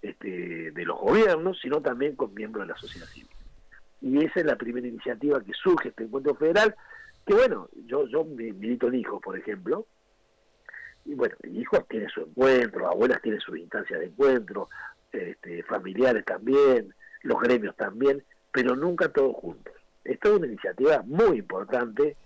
este, 0.03 0.71
de 0.71 0.85
los 0.85 0.99
gobiernos, 0.99 1.57
sino 1.59 1.81
también 1.81 2.15
con 2.15 2.33
miembros 2.33 2.67
de 2.67 2.73
la 2.73 2.79
sociedad 2.79 3.07
civil. 3.07 3.29
Y 4.01 4.23
esa 4.23 4.41
es 4.41 4.45
la 4.45 4.57
primera 4.57 4.85
iniciativa 4.85 5.41
que 5.41 5.53
surge 5.53 5.89
este 5.89 6.03
encuentro 6.03 6.35
federal, 6.35 6.75
que 7.25 7.33
bueno, 7.33 7.69
yo, 7.85 8.05
yo 8.07 8.25
milito 8.25 8.89
en 8.89 8.95
hijos, 8.95 9.21
por 9.21 9.37
ejemplo, 9.37 9.87
y 11.05 11.15
bueno, 11.15 11.35
hijos 11.51 11.87
tiene 11.87 12.09
su 12.09 12.21
encuentro, 12.21 12.87
abuelas 12.87 13.21
tienen 13.21 13.41
su 13.41 13.55
instancia 13.55 13.97
de 13.97 14.05
encuentro, 14.05 14.69
este, 15.11 15.63
familiares 15.63 16.25
también, 16.25 16.93
los 17.21 17.39
gremios 17.41 17.75
también, 17.75 18.23
pero 18.51 18.75
nunca 18.75 19.09
todos 19.09 19.35
juntos. 19.37 19.73
Esta 20.03 20.29
es 20.29 20.35
una 20.35 20.47
iniciativa 20.47 21.01
muy 21.05 21.39
importante, 21.39 22.17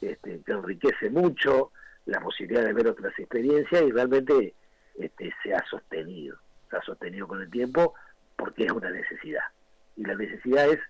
este, 0.00 0.40
que 0.40 0.52
enriquece 0.52 1.08
mucho 1.08 1.72
la 2.06 2.20
posibilidad 2.20 2.64
de 2.64 2.74
ver 2.74 2.88
otras 2.88 3.18
experiencias 3.18 3.82
y 3.82 3.90
realmente 3.90 4.54
este, 4.98 5.32
se 5.42 5.54
ha 5.54 5.64
sostenido, 5.66 6.36
sostenido 6.82 7.26
con 7.28 7.40
el 7.40 7.50
tiempo 7.50 7.94
porque 8.36 8.64
es 8.66 8.72
una 8.72 8.90
necesidad. 8.90 9.42
Y 9.96 10.04
la 10.04 10.14
necesidad 10.14 10.68
es 10.68 10.80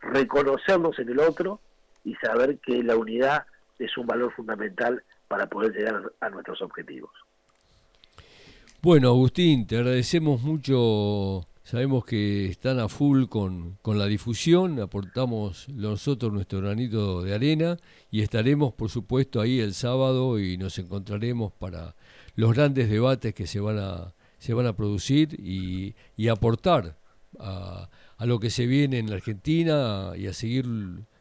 reconocernos 0.00 0.98
en 0.98 1.08
el 1.08 1.20
otro 1.20 1.60
y 2.04 2.14
saber 2.16 2.58
que 2.58 2.82
la 2.82 2.96
unidad 2.96 3.46
es 3.78 3.96
un 3.96 4.06
valor 4.06 4.32
fundamental 4.32 5.02
para 5.28 5.46
poder 5.46 5.72
llegar 5.72 6.12
a 6.20 6.28
nuestros 6.30 6.60
objetivos. 6.62 7.10
Bueno, 8.82 9.08
Agustín, 9.08 9.66
te 9.66 9.78
agradecemos 9.78 10.42
mucho. 10.42 11.46
Sabemos 11.62 12.04
que 12.04 12.44
están 12.46 12.78
a 12.78 12.88
full 12.90 13.24
con, 13.24 13.78
con 13.80 13.98
la 13.98 14.04
difusión, 14.04 14.78
aportamos 14.80 15.66
nosotros 15.70 16.30
nuestro 16.30 16.60
granito 16.60 17.22
de 17.22 17.34
arena 17.34 17.78
y 18.10 18.20
estaremos, 18.20 18.74
por 18.74 18.90
supuesto, 18.90 19.40
ahí 19.40 19.60
el 19.60 19.72
sábado 19.72 20.38
y 20.38 20.58
nos 20.58 20.78
encontraremos 20.78 21.54
para 21.54 21.94
los 22.36 22.52
grandes 22.52 22.90
debates 22.90 23.32
que 23.34 23.46
se 23.46 23.60
van 23.60 23.78
a, 23.78 24.12
se 24.44 24.52
van 24.52 24.66
a 24.66 24.76
producir 24.76 25.40
y, 25.40 25.94
y 26.18 26.28
aportar 26.28 26.96
a, 27.38 27.88
a, 28.18 28.26
lo 28.26 28.38
que 28.38 28.50
se 28.50 28.66
viene 28.66 28.98
en 28.98 29.08
la 29.08 29.16
Argentina 29.16 30.12
y 30.16 30.26
a 30.26 30.34
seguir 30.34 30.66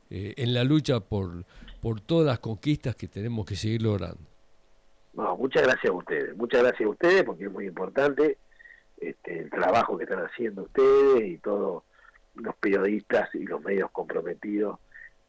eh, 0.10 0.34
en 0.36 0.54
la 0.54 0.66
lucha 0.66 1.00
por, 1.00 1.46
por 1.82 2.02
todas 2.02 2.28
las 2.28 2.40
conquistas 2.40 2.98
que 2.98 3.08
tenemos 3.08 3.46
que 3.46 3.56
seguir 3.56 3.82
logrando. 3.82 4.20
No, 5.14 5.38
muchas 5.38 5.64
gracias 5.64 5.90
a 5.90 5.96
ustedes, 5.96 6.36
muchas 6.36 6.64
gracias 6.64 6.86
a 6.86 6.90
ustedes 6.90 7.24
porque 7.24 7.46
es 7.46 7.52
muy 7.52 7.66
importante 7.66 8.40
este, 9.00 9.40
el 9.40 9.50
trabajo 9.50 9.98
que 9.98 10.04
están 10.04 10.26
haciendo 10.26 10.64
ustedes 10.64 11.26
y 11.26 11.38
todos 11.38 11.84
los 12.36 12.56
periodistas 12.58 13.34
y 13.36 13.46
los 13.46 13.62
medios 13.62 13.90
comprometidos 13.92 14.80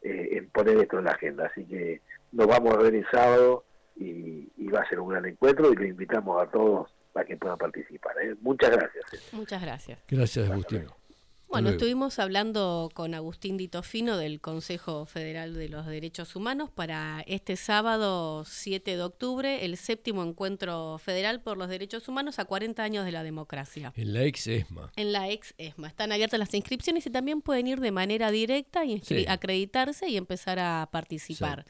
eh, 0.01 0.31
en 0.33 0.49
poner 0.49 0.79
esto 0.79 0.99
en 0.99 1.05
la 1.05 1.11
agenda. 1.11 1.45
Así 1.45 1.63
que 1.63 2.01
nos 2.33 2.45
vamos 2.45 2.73
a 2.73 2.77
ver 2.77 2.93
el 2.93 3.07
sábado 3.09 3.63
y, 3.95 4.51
va 4.67 4.81
a 4.81 4.89
ser 4.89 4.99
un 4.99 5.07
gran 5.07 5.25
encuentro 5.25 5.71
y 5.71 5.75
lo 5.75 5.85
invitamos 5.85 6.43
a 6.43 6.51
todos 6.51 6.89
para 7.15 7.25
que 7.25 7.37
puedan 7.37 7.57
participar. 7.57 8.13
¿eh? 8.21 8.35
Muchas 8.41 8.71
gracias. 8.71 9.05
Muchas 9.31 9.61
gracias. 9.61 9.99
Gracias, 10.09 10.49
Agustín. 10.49 10.85
Bueno, 11.47 11.69
estuvimos 11.69 12.19
hablando 12.19 12.89
con 12.93 13.13
Agustín 13.13 13.55
Ditofino 13.55 14.17
del 14.17 14.41
Consejo 14.41 15.05
Federal 15.05 15.53
de 15.53 15.69
los 15.69 15.85
Derechos 15.85 16.35
Humanos 16.35 16.69
para 16.69 17.23
este 17.25 17.55
sábado 17.55 18.43
7 18.43 18.97
de 18.97 19.01
octubre, 19.01 19.63
el 19.63 19.77
séptimo 19.77 20.25
encuentro 20.25 20.97
federal 20.97 21.39
por 21.39 21.55
los 21.55 21.69
derechos 21.69 22.09
humanos 22.09 22.37
a 22.39 22.43
40 22.43 22.83
años 22.83 23.05
de 23.05 23.13
la 23.13 23.23
democracia. 23.23 23.93
En 23.95 24.11
la 24.11 24.23
ex 24.23 24.47
ESMA. 24.47 24.91
En 24.97 25.13
la 25.13 25.29
ex 25.29 25.53
ESMA. 25.57 25.87
Están 25.87 26.11
abiertas 26.11 26.37
las 26.37 26.53
inscripciones 26.53 27.05
y 27.05 27.09
también 27.09 27.41
pueden 27.41 27.67
ir 27.67 27.79
de 27.79 27.91
manera 27.91 28.29
directa 28.31 28.83
y 28.83 29.01
acreditarse 29.29 30.09
y 30.09 30.17
empezar 30.17 30.59
a 30.59 30.89
participar. 30.91 31.65